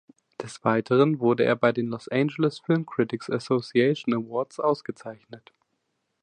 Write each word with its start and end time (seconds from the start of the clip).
Des 0.41 0.65
Weiteren 0.65 1.19
wurde 1.19 1.43
er 1.43 1.55
bei 1.55 1.71
den 1.73 1.85
Los 1.85 2.07
Angeles 2.07 2.57
Film 2.59 2.87
Critics 2.87 3.29
Association 3.29 4.15
Awards 4.15 4.59
ausgezeichnet. 4.59 5.53